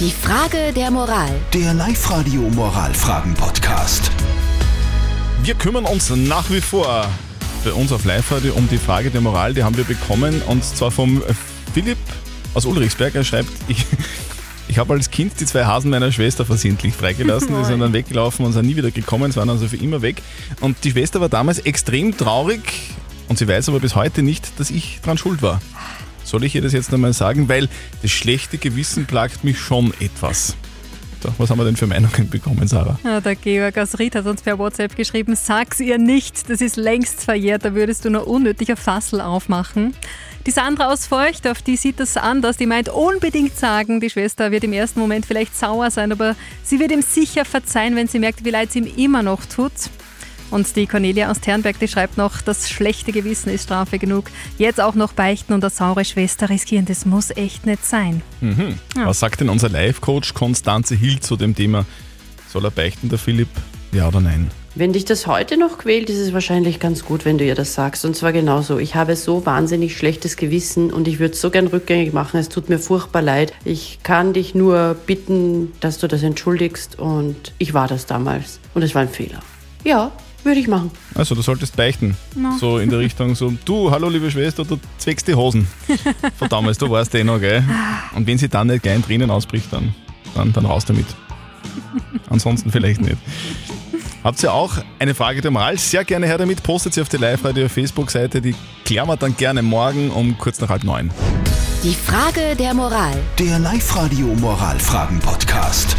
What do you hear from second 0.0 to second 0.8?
Die Frage